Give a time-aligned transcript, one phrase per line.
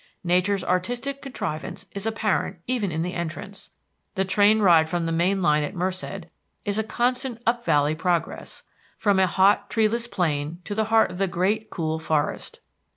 [0.23, 3.69] Nature's artistic contrivance is apparent even in the entrance.
[4.15, 6.25] The train ride from the main line at Merced
[6.65, 8.63] is a constant up valley progress,
[8.97, 12.61] from a hot, treeless plain to the heart of the great, cool forest.